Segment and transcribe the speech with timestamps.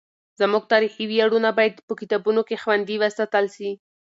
[0.39, 3.71] زموږ تاریخي ویاړونه باید په کتابونو کې خوندي وساتل سي.